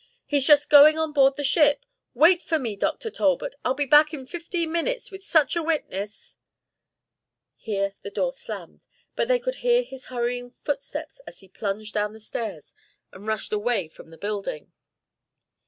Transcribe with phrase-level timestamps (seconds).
[0.25, 1.85] he's just going on board the ship.
[2.15, 3.11] Wait for me, Dr.
[3.11, 3.53] Talbot.
[3.63, 6.39] I'll be back in fifteen minutes with such a witness"
[7.55, 8.87] Here the door slammed.
[9.15, 12.73] But they could hear his hurrying footsteps as he plunged down the stairs
[13.13, 14.71] and rushed away from the building.